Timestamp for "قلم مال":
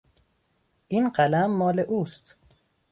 1.09-1.79